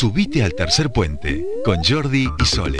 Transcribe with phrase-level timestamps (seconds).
[0.00, 2.78] Subite al tercer puente con Jordi y Sole.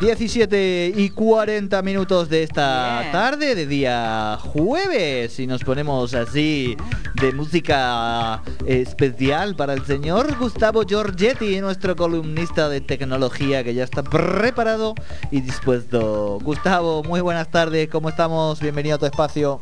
[0.00, 6.74] 17 y 40 minutos de esta tarde, de día jueves, y nos ponemos así
[7.20, 14.02] de música especial para el señor Gustavo Giorgetti, nuestro columnista de tecnología que ya está
[14.02, 14.94] preparado
[15.30, 16.38] y dispuesto.
[16.42, 18.60] Gustavo, muy buenas tardes, ¿cómo estamos?
[18.60, 19.60] Bienvenido a tu espacio.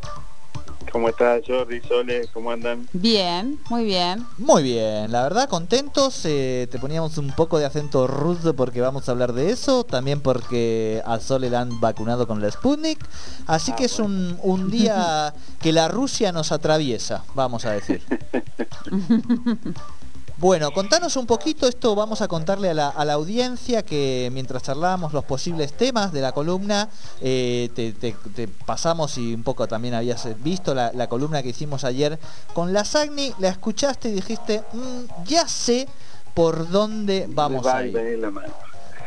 [0.90, 2.28] ¿Cómo estás, Jordi, Sole?
[2.32, 2.88] ¿Cómo andan?
[2.92, 4.24] Bien, muy bien.
[4.38, 6.22] Muy bien, la verdad, contentos.
[6.24, 9.84] Eh, te poníamos un poco de acento ruso porque vamos a hablar de eso.
[9.84, 12.98] También porque a Sole la han vacunado con la Sputnik.
[13.46, 18.02] Así que es un, un día que la Rusia nos atraviesa, vamos a decir.
[20.40, 25.24] Bueno, contanos un poquito, esto vamos a contarle a la, audiencia que mientras charlábamos los
[25.24, 26.88] posibles temas de la columna,
[27.20, 32.20] eh, te, pasamos y un poco también habías visto la, columna que hicimos ayer
[32.54, 35.88] con la Sagni, la escuchaste y dijiste, mm, ya sé
[36.34, 37.98] por dónde vamos a ir.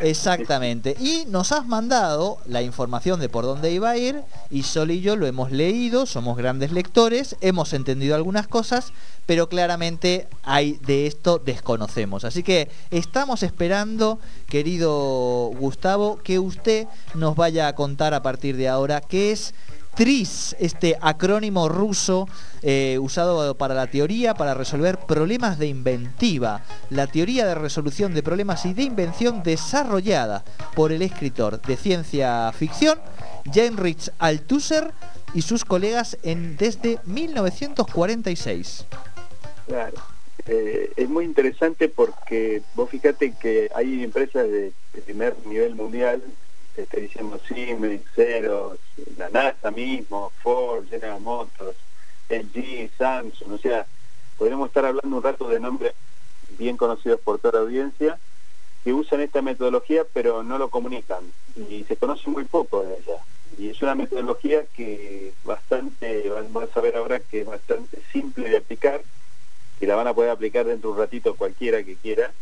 [0.02, 0.96] Exactamente.
[1.00, 5.02] Y nos has mandado la información de por dónde iba a ir y Sol y
[5.02, 8.94] yo lo hemos leído, somos grandes lectores, hemos entendido algunas cosas,
[9.26, 12.26] pero claramente hay de esto desconocemos.
[12.26, 18.68] Así que estamos esperando, querido Gustavo, que usted nos vaya a contar a partir de
[18.68, 19.54] ahora qué es
[19.96, 22.28] TRIS, este acrónimo ruso
[22.62, 28.24] eh, usado para la teoría para resolver problemas de inventiva, la teoría de resolución de
[28.24, 30.44] problemas y de invención desarrollada
[30.76, 33.00] por el escritor de ciencia ficción
[33.54, 34.92] Heinrich Althusser
[35.34, 38.86] y sus colegas en, desde 1946.
[39.68, 39.98] Claro.
[40.48, 44.74] Eh, es muy interesante porque vos fíjate que hay empresas de
[45.06, 46.24] primer nivel mundial
[46.76, 48.80] este, diciendo Siemens, Xerox,
[49.18, 51.78] la NASA mismo, Ford, General Motors,
[52.30, 53.86] LG, Samsung, o sea,
[54.38, 55.94] podríamos estar hablando un rato de nombres
[56.58, 58.20] bien conocidos por toda la audiencia
[58.84, 63.20] que usan esta metodología pero no lo comunican y se conoce muy poco de ella.
[63.58, 68.58] Y es una metodología que bastante, vamos a ver ahora que es bastante simple de
[68.58, 69.04] aplicar
[69.80, 72.34] y la van a poder aplicar dentro de un ratito cualquiera que quiera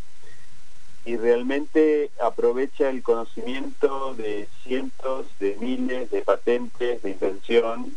[1.06, 7.96] y realmente aprovecha el conocimiento de cientos de miles de patentes de invención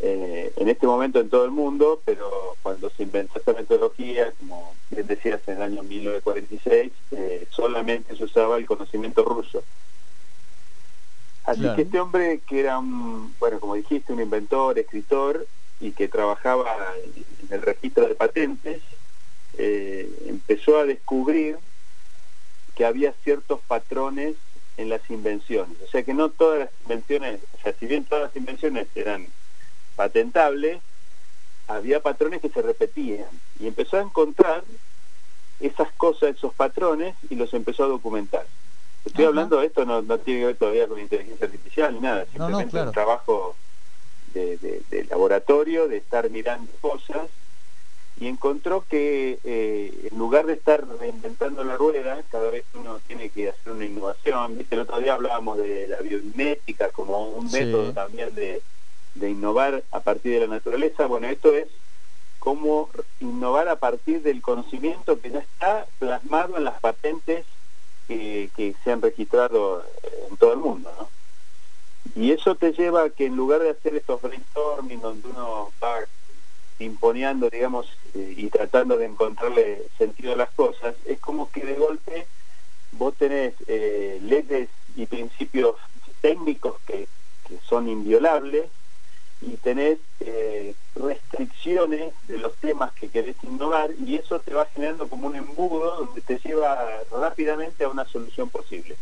[0.00, 4.74] eh, en este momento en todo el mundo, pero cuando se inventó esta metodología, como
[4.90, 9.64] bien decías, en el año 1946, eh, solamente se usaba el conocimiento ruso.
[11.44, 15.46] Así que este hombre que era un, bueno, como dijiste, un inventor, escritor,
[15.80, 18.82] y que trabajaba en el registro de patentes,
[19.56, 21.58] eh, empezó a descubrir
[22.78, 24.36] que había ciertos patrones
[24.76, 25.76] en las invenciones.
[25.84, 29.26] O sea que no todas las invenciones, o sea, si bien todas las invenciones eran
[29.96, 30.80] patentables,
[31.66, 33.26] había patrones que se repetían.
[33.58, 34.62] Y empezó a encontrar
[35.58, 38.46] esas cosas, esos patrones, y los empezó a documentar.
[39.04, 42.80] Estoy hablando de esto, no, tiene que ver todavía con inteligencia artificial ni nada, simplemente
[42.80, 43.56] un trabajo
[44.34, 47.26] de laboratorio, de estar mirando cosas
[48.20, 53.28] y encontró que eh, en lugar de estar reinventando la rueda, cada vez uno tiene
[53.28, 54.58] que hacer una innovación.
[54.58, 54.74] ¿Viste?
[54.74, 58.60] El otro día hablábamos de la biomimética como un método también de,
[59.20, 61.06] innovar a partir de la naturaleza.
[61.06, 61.68] Bueno, esto es
[62.40, 62.90] cómo
[63.20, 67.44] innovar a partir del conocimiento que ya está plasmado en las patentes
[68.08, 69.84] que, que se han registrado
[70.28, 70.90] en todo el mundo.
[70.98, 71.08] ¿no?
[72.16, 75.98] Y eso te lleva a que en lugar de hacer estos brainstorming donde uno va
[76.78, 81.74] imponiendo, digamos, eh, y tratando de encontrarle sentido a las cosas, es como que de
[81.74, 82.26] golpe
[82.92, 85.76] vos tenés eh, leyes y principios
[86.20, 87.08] técnicos que,
[87.62, 88.66] son inviolables
[89.40, 95.08] y tenés eh, restricciones de los temas que querés innovar y eso te va generando
[95.08, 98.98] como un embudo donde te lleva rápidamente a una solución posible.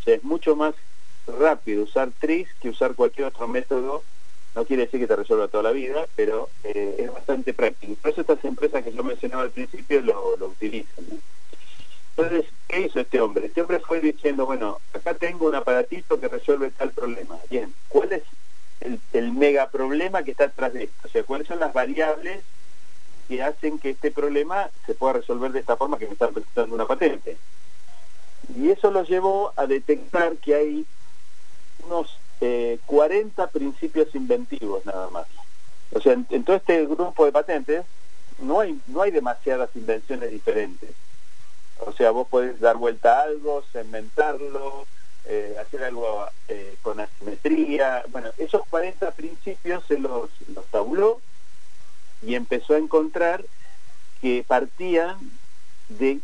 [0.00, 0.74] O sea, es mucho más
[1.28, 4.02] rápido usar TRIS que usar cualquier otro método
[4.56, 7.94] no quiere decir que te resuelva toda la vida, pero eh, es bastante práctico.
[8.00, 11.04] Por eso estas empresas que yo mencionaba al principio lo, utilizan.
[12.16, 13.46] Entonces, ¿qué hizo este hombre?
[13.46, 17.38] Este hombre fue diciendo, bueno, acá tengo un aparatito que resuelve tal problema.
[17.50, 18.22] Bien, ¿cuál es
[18.80, 21.06] el, el mega problema que está atrás de esto?
[21.06, 22.42] O sea, ¿cuáles son las variables
[23.28, 26.74] que hacen que este problema se pueda resolver de esta forma que me está presentando
[26.74, 27.36] una patente?
[28.56, 30.86] Y eso lo llevó a detectar que hay
[31.84, 35.26] unos 40 eh, principios inventivos nada más.
[35.92, 37.84] O sea, en, todo este grupo de patentes
[38.38, 40.90] no hay, no hay demasiadas invenciones diferentes.
[41.78, 44.86] O sea, vos podés dar vuelta a algo, segmentarlo,
[45.26, 48.04] eh, hacer algo eh, con asimetría.
[48.10, 51.20] Bueno, esos 40 principios se los, los tabuló
[52.22, 53.44] y empezó a encontrar
[54.20, 55.16] que partían
[55.88, 56.20] de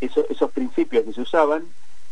[0.00, 1.66] esos principios que se usaban,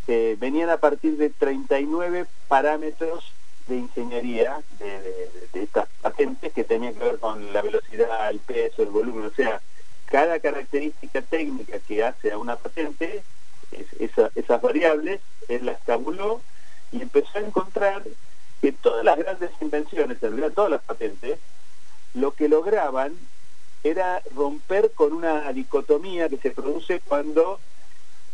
[0.08, 3.32] eh, venían a partir de 39 parámetros
[3.66, 8.88] de ingeniería de, estas patentes que tenían que ver con la velocidad, el peso, el
[8.88, 9.60] volumen, o sea,
[10.06, 13.22] cada característica técnica que hace a una patente,
[13.98, 16.42] esas variables, él las tabuló
[16.90, 18.02] y empezó a encontrar
[18.60, 21.38] que todas las grandes invenciones, en realidad todas las patentes,
[22.14, 23.16] lo que lograban
[23.82, 27.58] era romper con una dicotomía que se produce cuando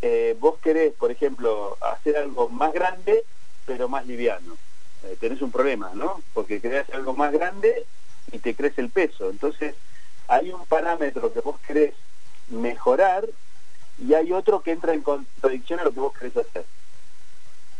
[0.02, 3.24] eh, vos querés, por ejemplo, hacer algo más grande,
[3.66, 4.56] pero más liviano.
[5.04, 6.22] Eh, tenés un problema, ¿no?
[6.34, 7.84] Porque hacer algo más grande
[8.32, 9.30] y te crece el peso.
[9.30, 9.74] Entonces,
[10.28, 11.94] hay un parámetro que vos querés
[12.48, 13.28] mejorar
[13.98, 16.64] y hay otro que entra en contradicción a lo que vos querés hacer.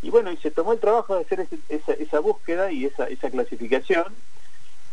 [0.03, 4.15] Y bueno, y se tomó el trabajo de hacer esa, búsqueda y esa, esa clasificación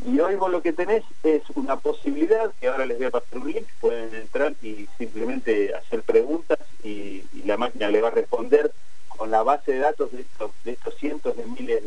[0.04, 3.40] y hoy vos lo que tenés es una posibilidad, que ahora les voy a pasar
[3.40, 6.55] un link, pueden entrar y simplemente hacer preguntas
[6.86, 8.72] y, la máquina le va a responder
[9.08, 11.84] con la base de datos de estos, de estos cientos de miles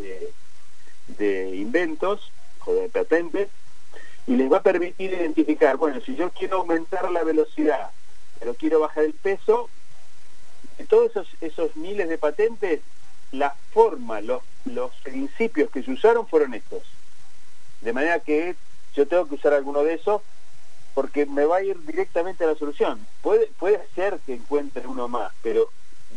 [1.18, 2.32] de, inventos
[2.64, 3.48] o de patentes
[4.26, 7.90] y les va a permitir identificar, bueno, si yo quiero aumentar la velocidad,
[8.38, 9.70] pero quiero bajar el peso,
[10.76, 12.80] de todos esos, esos miles de patentes,
[13.32, 16.82] la forma, los, los principios que se usaron fueron estos.
[17.80, 18.54] De manera que
[18.94, 20.22] yo tengo que usar alguno de esos
[20.98, 23.06] porque me va a ir directamente a la solución.
[23.22, 25.70] Puede, puede ser que encuentre uno más, pero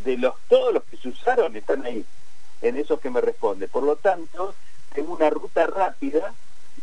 [0.03, 2.03] de los todos los que se usaron están ahí,
[2.63, 3.67] en esos que me responde.
[3.67, 4.55] Por lo tanto,
[4.91, 6.33] tengo una ruta rápida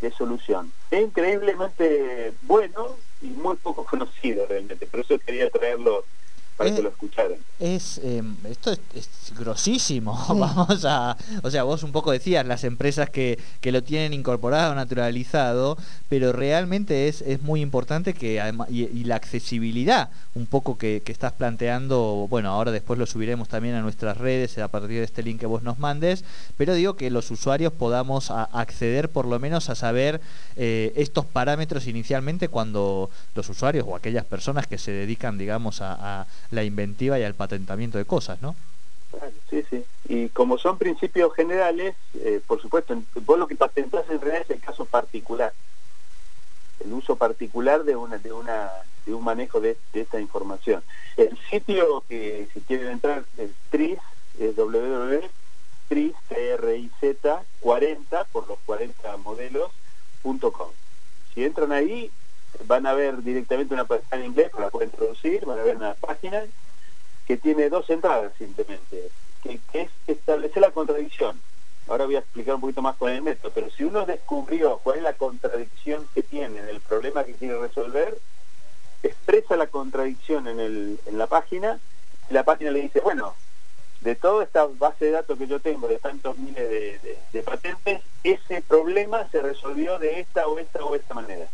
[0.01, 0.73] de solución.
[0.93, 6.05] Es increíblemente bueno y muy poco conocido realmente, por eso quería traerlo
[6.59, 7.39] para que lo escucharan.
[7.61, 13.11] Es, em, esto es, grosísimo, vamos a, o sea, vos un poco decías las empresas
[13.11, 15.79] que, que lo tienen incorporado, naturalizado,
[16.09, 21.13] pero realmente es, es muy importante que además, y, la accesibilidad un poco que, que,
[21.13, 25.23] estás planteando, bueno, ahora después lo subiremos también a nuestras redes a partir de este
[25.23, 26.25] link que vos nos mandes,
[26.57, 30.21] pero digo que los usuarios podamos acceder por lo menos a saber
[30.57, 36.27] eh, estos parámetros inicialmente cuando los usuarios o aquellas personas que se dedican, digamos, a
[36.51, 38.55] la inventiva y al patentamiento de cosas, ¿no?
[39.51, 39.85] Sí, sí.
[40.09, 44.51] Y como son principios generales, eh, por supuesto, vos lo que patentás en realidad es
[44.51, 45.53] el caso particular,
[46.85, 48.71] el uso particular de una de una
[49.07, 50.83] de un manejo de, esta información.
[51.17, 53.99] El sitio que si quieren entrar es TRIZ,
[54.39, 56.15] es www.triz,
[57.61, 60.71] 40 por los 40 modelos.com.
[61.35, 62.11] Si entran ahí,
[62.67, 65.95] van a ver directamente una página en inglés, la pueden traducir, van a ver una
[65.95, 66.45] página
[67.27, 69.11] que tiene dos entradas simplemente,
[69.43, 71.41] que, es establecer la contradicción.
[71.89, 74.99] Ahora voy a explicar un poquito más con el método, pero si uno descubrió cuál
[74.99, 78.19] es la contradicción que tiene en el problema que quiere resolver,
[79.03, 81.81] expresa la contradicción en, el, en la página,
[82.31, 83.35] y la página le dice, bueno,
[84.01, 87.01] de toda esta base de datos que yo tengo, de tantos miles
[87.33, 91.49] de patentes, ese problema se resolvió de esta o esta o esta manera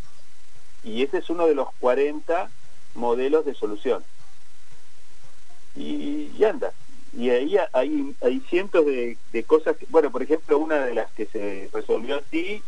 [0.84, 2.50] y ese es uno de los 40
[2.94, 4.04] modelos de solución.
[5.75, 6.73] Y, anda.
[7.16, 9.16] Y ahí hay, hay cientos de,
[9.47, 12.62] cosas, bueno, por ejemplo, una de las que se resolvió así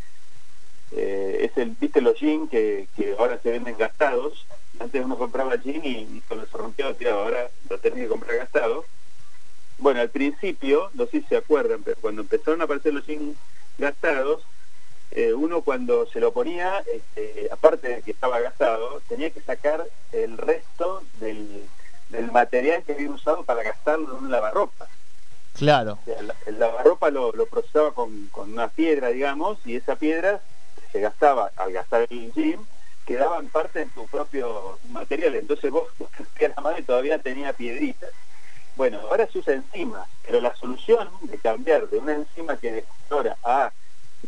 [0.93, 2.89] eh, es el, viste los jeans que,
[3.19, 4.47] ahora se venden gastados.
[4.79, 8.85] Antes uno compraba jeans y, cuando se rompió, tío, ahora lo tenía que comprar gastado.
[9.79, 13.37] Bueno, al principio, no sé si se acuerdan, pero cuando empezaron a aparecer los jeans
[13.79, 14.43] gastados,
[15.11, 19.87] eh, uno cuando se lo ponía, este, aparte de que estaba gastado, tenía que sacar
[20.13, 21.69] el resto del,
[22.33, 24.87] material que había usado para gastarlo en un lavarropa.
[25.55, 25.99] Claro.
[26.47, 30.41] el lavarropa lo, procesaba con, una piedra, digamos, y esa piedra
[30.93, 32.61] se gastaba, al gastar el gym,
[33.07, 35.35] quedaban parte de tu propio material.
[35.37, 35.89] Entonces vos,
[36.39, 38.11] que la madre todavía tenía piedritas.
[38.77, 43.37] Bueno, ahora se usa enzima, pero la solución de cambiar de una enzima que ahora
[43.43, 43.73] a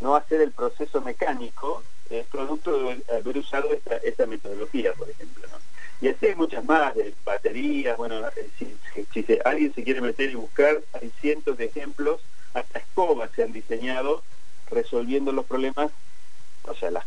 [0.01, 3.69] no hacer el proceso mecánico es producto de haber usado
[4.03, 5.47] esta, metodología, por ejemplo.
[6.01, 10.37] Y así hay muchas más, de baterías, bueno, eh, si, alguien se quiere meter y
[10.37, 12.21] buscar, hay cientos de ejemplos,
[12.55, 14.23] hasta escobas se han diseñado
[14.71, 15.91] resolviendo los problemas,
[16.65, 17.05] o sea, las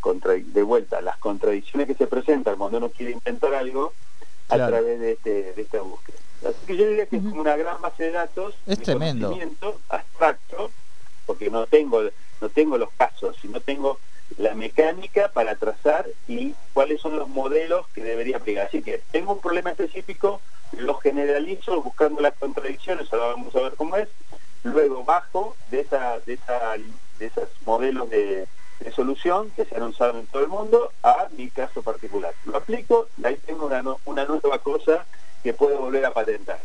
[0.54, 3.94] de vuelta, las contradicciones que se presentan cuando uno quiere inventar algo
[4.50, 6.18] a través de, este, de esta búsqueda.
[6.48, 9.28] Así que yo diría que es como una gran base de datos, es de tremendo.
[9.28, 10.72] conocimiento abstracto,
[11.26, 12.02] porque no tengo
[12.42, 14.00] no tengo los casos, sino tengo
[14.38, 18.68] la mecánica para trazar y cuáles son los modelos que debería aplicar.
[18.68, 20.42] Así que tengo un problema específico,
[20.78, 24.10] lo generalizo buscando las contradicciones, ahora vamos a ver cómo es,
[24.64, 26.76] luego bajo de esa, de esa,
[27.20, 28.48] de esos modelos de,
[28.96, 32.34] solución que se han usado en todo el mundo a mi caso particular.
[32.46, 35.06] Lo aplico, ahí tengo una, una nueva cosa
[35.44, 36.60] que puedo volver a patentar.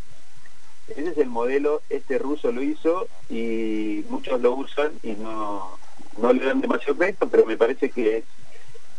[0.88, 5.76] Ese es el modelo, este ruso lo hizo y muchos lo usan y no,
[6.18, 8.22] no le dan demasiado crédito, pero me parece que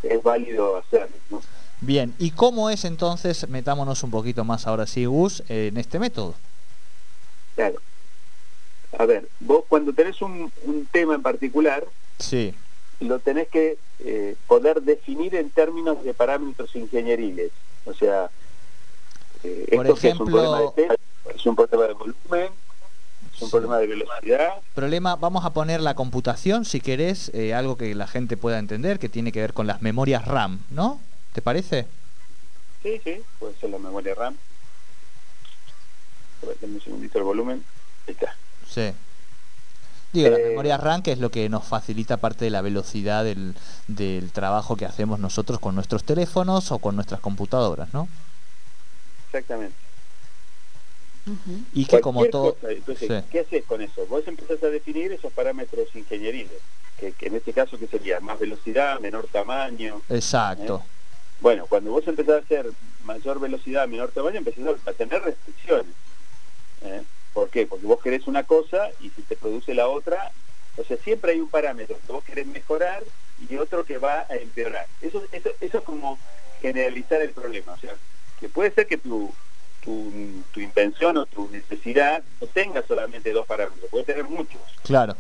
[0.04, 1.42] es, válido hacerlo.
[1.80, 6.36] Bien, ¿y cómo es entonces, metámonos un poquito más ahora sí, Gus, en este método?
[7.56, 7.80] Claro.
[8.98, 10.52] A ver, vos cuando tenés un,
[10.92, 11.86] tema en particular,
[12.20, 12.54] sí.
[13.00, 17.52] lo tenés que eh, poder definir en términos de parámetros ingenieriles.
[17.86, 18.30] O sea,
[19.44, 20.97] eh, Por ejemplo, es un problema de
[21.44, 22.52] volumen,
[23.36, 24.54] es un problema de velocidad.
[24.74, 29.00] Problema, vamos a poner la computación, si querés, eh, algo que la gente pueda entender,
[29.00, 31.00] que tiene que ver con las memorias RAM, ¿no?
[31.34, 31.88] ¿Te parece?
[32.84, 34.36] Sí, sí, puede ser la memoria RAM.
[36.42, 37.64] A ver, un segundito el volumen.
[38.08, 38.36] Ahí está.
[38.68, 38.92] Sí.
[40.14, 43.24] Digo, la eh, memoria RAM que es lo que nos facilita parte de la velocidad
[43.24, 43.56] del,
[43.88, 48.08] del trabajo que hacemos nosotros con nuestros teléfonos o con nuestras computadoras, ¿no?
[49.28, 49.87] Exactamente.
[51.74, 52.58] Y que como todo...
[52.64, 54.06] Entonces, ¿qué haces con eso?
[54.08, 56.60] Vos empezás a definir esos parámetros ingenieriles,
[56.98, 58.20] que, en este caso, ¿qué sería?
[58.20, 60.02] Más velocidad, menor tamaño.
[60.10, 60.84] Exacto.
[60.84, 60.90] ¿eh?
[61.40, 62.72] Bueno, cuando vos empezás a hacer
[63.04, 65.94] mayor velocidad, menor tamaño, empezás a tener restricciones.
[66.82, 67.04] ¿eh?
[67.34, 67.68] ¿Por qué?
[67.68, 70.32] Porque vos querés una cosa y si te produce la otra,
[70.78, 73.04] o sea, siempre hay un parámetro que vos querés mejorar
[73.50, 74.88] y otro que va a empeorar.
[75.02, 76.18] Eso, eso, eso es como
[76.62, 77.74] generalizar el problema.
[77.74, 77.94] O sea,
[78.40, 79.32] que puede ser que tu,
[80.54, 84.62] tu, invención o tu necesidad no tenga solamente dos parámetros, puede tener muchos.
[84.84, 85.16] Claro.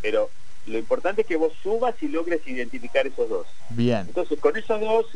[0.00, 0.28] Pero
[0.66, 3.46] lo importante es que vos subas y logres identificar esos dos.
[3.70, 4.00] Bien.
[4.08, 5.06] Entonces, con esos dos,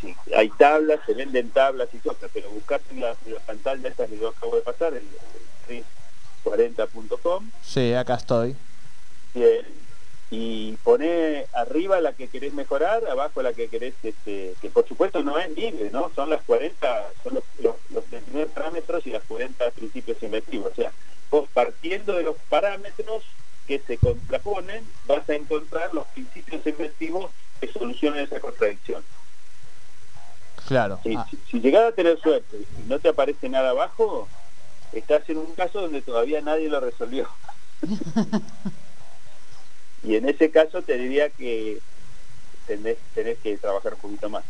[0.00, 3.14] sí, hay tablas, se venden tablas y cosas, pero buscar en la,
[3.46, 5.84] pantalla esta que yo acabo de pasar, el,
[6.44, 7.50] 40.com.
[7.62, 8.56] Sí, acá estoy.
[9.34, 9.66] Bien,
[10.30, 15.22] y pone arriba la que querés mejorar, abajo la que querés, este, que por supuesto
[15.22, 16.10] no es libre, ¿no?
[16.14, 17.44] Son las 40, son los,
[17.90, 20.72] los, 29 parámetros y las 40 principios inventivos.
[20.72, 20.92] O sea,
[21.30, 23.24] vos partiendo de los parámetros
[23.66, 27.30] que se contraponen, vas a encontrar los principios inventivos
[27.60, 29.02] que solucionan esa contradicción.
[30.66, 31.00] Claro.
[31.16, 31.26] Ah.
[31.30, 34.28] Si, si, llegás a tener suerte y no te aparece nada abajo,
[34.92, 37.28] estás en un caso donde todavía nadie lo resolvió.
[40.02, 41.78] Y en ese caso te diría que
[42.66, 44.44] tenés, que trabajar un poquito más.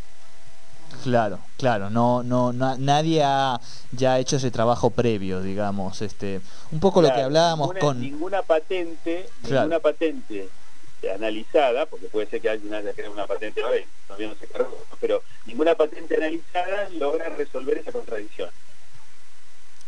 [1.02, 3.60] Claro, claro, no, no, nadie ha
[3.92, 6.40] ya hecho ese trabajo previo, digamos, este,
[6.72, 10.48] un poco lo que hablábamos con ninguna patente, ninguna patente
[11.14, 15.22] analizada, porque puede ser que alguien haya creado una patente todavía no se cargó, pero
[15.46, 18.50] ninguna patente analizada logra resolver esa contradicción.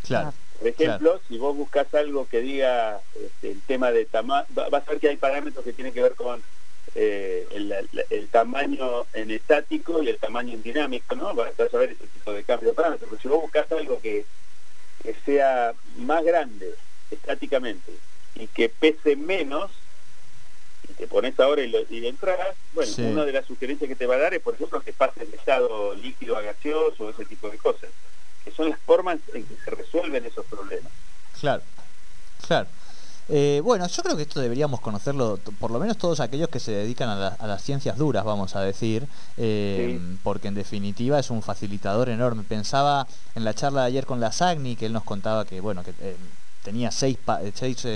[0.03, 0.33] Claro.
[0.61, 4.91] Por ejemplo, si vos buscas algo que diga este, el tema de tamaño, vas a
[4.91, 6.43] ver que hay parámetros que tienen que ver con
[6.95, 7.49] eh,
[8.11, 11.35] el, tamaño en estático y el tamaño en dinámico, ¿no?
[11.35, 13.09] Vas a ver ese tipo de cambio de parámetros.
[13.09, 14.27] Pero si vos buscas algo que,
[15.25, 16.75] sea más grande
[17.11, 17.93] estáticamente
[18.35, 19.71] y que pese menos,
[20.91, 24.07] y te pones ahora y, lo, y entras, bueno, una de las sugerencias que te
[24.07, 27.49] va a dar es, por ejemplo, que pase de estado líquido a gaseoso, ese tipo
[27.49, 27.89] de cosas
[28.45, 30.93] que son las formas en que se resuelven esos problemas.
[31.41, 31.63] Claro,
[32.47, 32.69] claro.
[33.33, 36.73] Eh, bueno, yo creo que esto deberíamos conocerlo, por lo menos todos aquellos que se
[36.73, 39.07] dedican a, las ciencias duras, vamos a decir,
[39.37, 42.43] eh, porque en definitiva es un facilitador enorme.
[42.43, 43.07] Pensaba
[43.37, 45.93] en la charla de ayer con la SAGNI, que él nos contaba que, bueno, que
[46.01, 46.17] eh,
[46.63, 47.19] tenía seis,
[47.55, 47.87] seis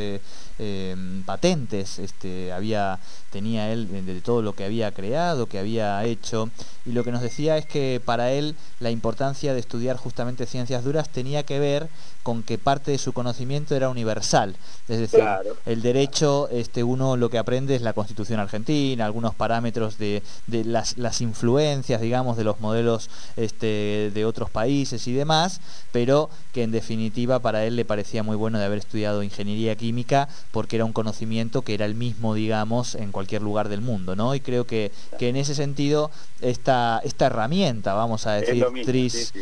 [1.26, 2.98] patentes, este, había,
[3.30, 6.50] tenía él de todo lo que había creado, que había hecho,
[6.84, 10.84] y lo que nos decía es que para él la importancia de estudiar justamente ciencias
[10.84, 11.88] duras tenía que ver
[12.24, 14.56] con que parte de su conocimiento era universal.
[14.88, 15.22] Es decir,
[15.66, 20.64] el derecho, este, uno lo que aprende es la constitución argentina, algunos parámetros de, de
[20.64, 25.60] las, las, influencias, digamos, de los modelos este, de otros países y demás,
[25.92, 30.28] pero que en definitiva para él le parecía muy bueno de haber estudiado ingeniería química
[30.50, 34.34] porque era un conocimiento que era el mismo, digamos, en cualquier lugar del mundo, ¿no?
[34.34, 39.32] Y creo que, que en ese sentido esta, esta herramienta, vamos a decir, TRIS,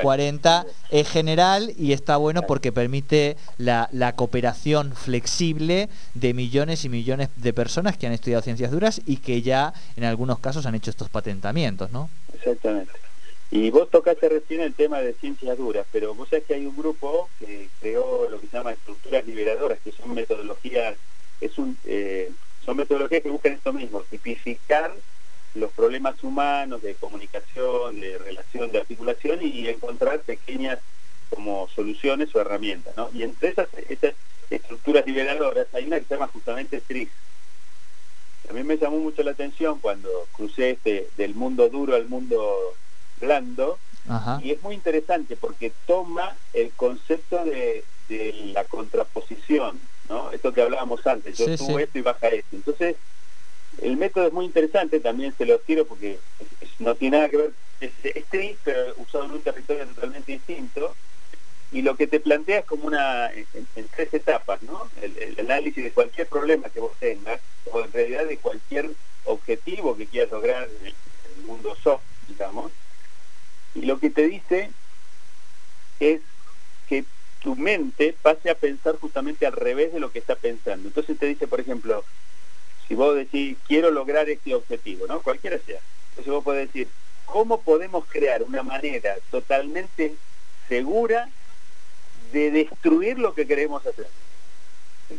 [0.00, 7.28] 40, es general y está bueno porque permite la, cooperación flexible de millones y millones
[7.36, 10.90] de personas que han estudiado ciencias duras y que ya en algunos casos han hecho
[10.90, 12.10] estos patentamientos, ¿no?
[12.34, 12.92] Exactamente.
[13.50, 16.76] Y vos tocaste recién el tema de ciencias duras, pero vos sabés que hay un
[16.76, 20.96] grupo que creó lo que se llama estructuras liberadoras, que son metodologías,
[21.40, 22.30] es un, eh,
[22.64, 24.92] son metodologías que buscan esto mismo, tipificar
[25.54, 30.78] los problemas humanos de comunicación, de relación, de articulación y encontrar pequeñas
[31.30, 33.08] como soluciones o herramientas, ¿no?
[33.14, 33.68] Y entre esas,
[34.50, 37.08] estructuras liberadoras, hay una que se llama justamente TRIS.
[38.48, 42.74] A mí me llamó mucho la atención cuando crucé este del mundo duro al mundo
[43.20, 43.78] blando,
[44.42, 47.84] y es muy interesante porque toma el concepto de,
[48.52, 50.32] la contraposición, ¿no?
[50.32, 52.56] Esto que hablábamos antes, yo subo esto y baja esto.
[52.56, 52.96] Entonces,
[53.82, 56.18] el método es muy interesante, también se lo quiero porque
[56.80, 60.92] no tiene nada que ver, es, es TRIS, pero usado en un territorio totalmente distinto
[61.72, 64.90] y lo que te plantea es como una en, tres etapas, ¿no?
[65.00, 67.40] El, análisis de cualquier problema que vos tengas,
[67.72, 68.90] o en realidad de cualquier
[69.24, 70.94] objetivo que quieras lograr en el,
[71.46, 72.70] mundo soft, digamos.
[73.74, 74.70] Y lo que te dice
[75.98, 76.20] es
[76.86, 77.04] que
[77.40, 80.88] tu mente pase a pensar justamente al revés de lo que está pensando.
[80.88, 82.04] Entonces te dice, por ejemplo,
[82.86, 85.22] si vos decís, quiero lograr este objetivo, ¿no?
[85.22, 85.80] Cualquiera sea.
[86.10, 86.88] Entonces vos podés decir,
[87.24, 90.14] ¿cómo podemos crear una manera totalmente
[90.68, 91.30] segura
[92.32, 94.06] de destruir lo que queremos hacer.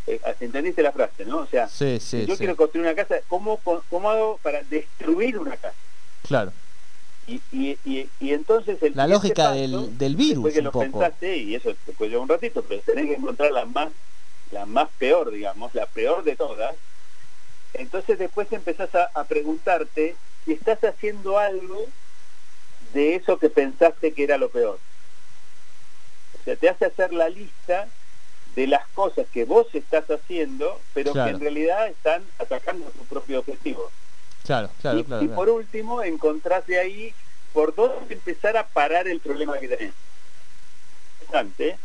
[0.08, 1.40] Eh, ¿Entendiste la frase, no?
[1.40, 5.76] O sea, yo quiero construir una casa, ¿cómo, ¿cómo hago para destruir una casa?
[6.24, 6.54] Claro.
[7.28, 7.78] Y, y,
[8.20, 12.24] y, entonces la lógica del, del virus después que lo pensaste y eso te llevar
[12.24, 13.90] un ratito pero tenés que encontrar la más
[14.52, 16.76] la más peor digamos la peor de todas
[17.76, 21.86] entonces después empezás a, a preguntarte si estás haciendo algo
[22.94, 24.80] de eso que pensaste que era lo peor
[26.42, 27.88] o sea, te hace hacer la lista
[28.56, 33.40] de las cosas que vos estás haciendo, pero que en realidad están atacando tu propio
[33.40, 33.92] objetivo.
[34.44, 35.24] Claro, claro, y, claro.
[35.24, 37.14] Y por último, encontrás de ahí
[37.54, 39.94] por dónde empezar a parar el problema que tenés.
[41.22, 41.78] Interesante.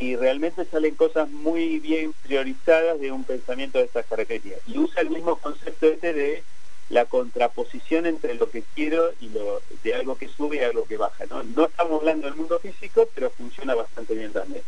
[0.00, 4.60] Y realmente salen cosas muy bien priorizadas de un pensamiento de estas características.
[4.66, 6.42] Y usa el mismo concepto este de
[6.90, 10.96] la contraposición entre lo que quiero y lo de algo que sube y algo que
[10.96, 11.24] baja.
[11.26, 14.62] No, no estamos hablando del mundo físico, pero funciona bastante bien también.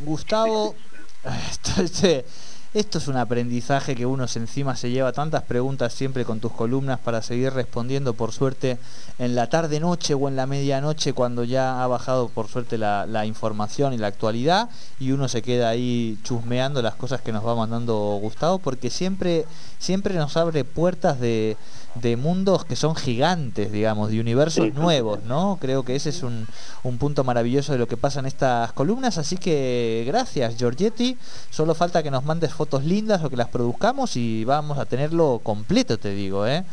[0.00, 0.74] Gustavo,
[2.78, 6.98] esto es un aprendizaje que uno encima se lleva tantas preguntas siempre con tus columnas
[6.98, 8.76] para seguir respondiendo, por suerte,
[9.18, 13.24] en la tarde-noche o en la medianoche, cuando ya ha bajado, por suerte, la, la,
[13.24, 14.68] información y la actualidad,
[15.00, 19.46] y uno se queda ahí chusmeando las cosas que nos va mandando Gustavo, porque siempre,
[19.78, 21.56] siempre nos abre puertas de,
[22.00, 25.58] de mundos que son gigantes, digamos, de universos nuevos, ¿no?
[25.60, 26.46] Creo que ese es un,
[26.82, 31.16] un, punto maravilloso de lo que pasa en estas columnas, así que gracias Giorgetti,
[31.50, 35.40] solo falta que nos mandes fotos lindas o que las produzcamos y vamos a tenerlo
[35.42, 36.64] completo, te digo, ¿eh?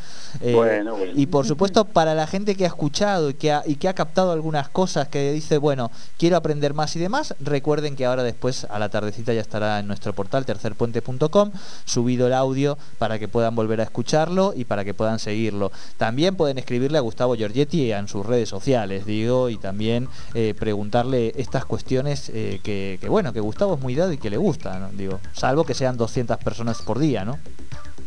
[0.41, 1.13] eh bueno, bueno.
[1.15, 3.93] Y por supuesto para la gente que ha escuchado y que ha, y que ha
[3.93, 8.65] captado algunas cosas, que dice, bueno, quiero aprender más y demás, recuerden que ahora después
[8.69, 11.51] a la tardecita ya estará en nuestro portal tercerpuente.com
[11.85, 15.71] subido el audio para que puedan volver a escucharlo y para que puedan seguirlo.
[15.97, 21.33] También pueden escribirle a Gustavo Giorgetti en sus redes sociales, digo, y también eh, preguntarle
[21.35, 25.19] estas cuestiones eh, que, bueno, que Gustavo es muy dado y que le gusta, digo,
[25.33, 27.37] salvo que sean 200 personas por día, ¿no?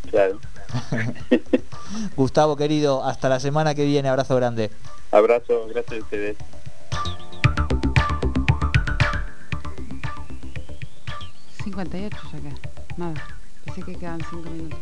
[0.09, 0.41] Claro.
[2.17, 4.71] Gustavo querido, hasta la semana que viene, abrazo grande.
[5.13, 6.37] Abrazo, gracias a ustedes.
[11.67, 12.97] ...58 ya que...
[12.97, 13.23] Nada.
[13.67, 14.79] Pensé que quedan 5 minutos.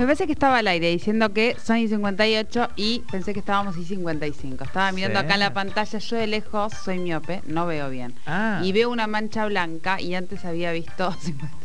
[0.00, 3.76] Me parece que estaba al aire diciendo que son y 58 y pensé que estábamos
[3.76, 4.64] y 55.
[4.64, 8.14] Estaba mirando acá en la pantalla, yo de lejos soy miope, no veo bien.
[8.24, 8.62] Ah.
[8.64, 11.59] Y veo una mancha blanca y antes había visto 55.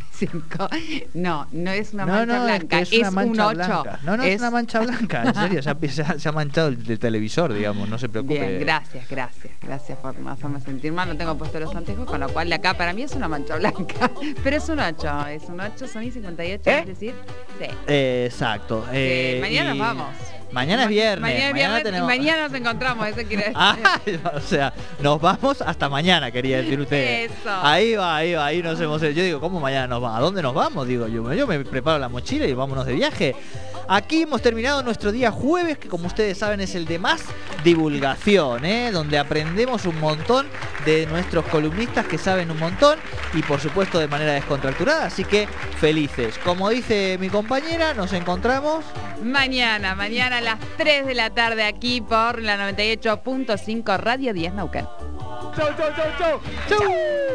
[1.13, 3.83] No, no es una mancha blanca, es, una mancha un 8.
[4.03, 4.39] No, no es...
[4.39, 8.39] una mancha blanca, en serio, ya, se ha manchado el, televisor, digamos, no se preocupe.
[8.39, 12.29] Bien, gracias, gracias, gracias por hacerme sentir mal, no tengo puesto los anteojos, con lo
[12.29, 14.11] cual de acá para mí es una mancha blanca,
[14.43, 16.79] pero es un 8, es un 8, son y 58, ¿Eh?
[16.79, 17.13] es decir,
[17.59, 17.65] sí.
[17.87, 18.85] exacto.
[18.91, 20.07] Eh, mañana nos vamos.
[20.55, 21.21] Mañana es viernes.
[21.21, 22.07] Mañana, mañana, tenemos...
[22.07, 23.43] mañana nos encontramos, eso quiere
[24.05, 24.21] decir.
[24.23, 27.25] Ah, o sea, nos vamos hasta mañana, quería decir usted.
[27.25, 27.49] Eso.
[27.61, 29.01] Ahí va, ahí va, ahí nos hemos...
[29.01, 30.17] Yo digo, ¿cómo mañana nos vamos?
[30.17, 30.87] ¿A dónde nos vamos?
[30.87, 33.35] Digo, yo, yo me preparo la mochila y vámonos de viaje.
[33.87, 37.23] Aquí hemos terminado nuestro día jueves, que como ustedes saben es el de más
[37.63, 38.91] divulgación, ¿eh?
[38.91, 40.47] donde aprendemos un montón
[40.85, 42.97] de nuestros columnistas que saben un montón
[43.33, 45.47] y por supuesto de manera descontracturada, así que
[45.79, 46.39] felices.
[46.43, 48.83] Como dice mi compañera, nos encontramos
[49.21, 54.87] mañana, mañana a las 3 de la tarde aquí por la 98.5 Radio 10 Naucan.
[55.55, 56.41] Chau, chau, chau, chau.
[56.67, 57.34] Chau.